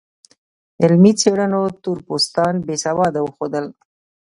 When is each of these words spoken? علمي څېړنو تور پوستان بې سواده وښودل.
علمي 0.81 1.11
څېړنو 1.19 1.61
تور 1.83 1.97
پوستان 2.07 2.53
بې 2.65 2.75
سواده 2.85 3.19
وښودل. 3.23 3.65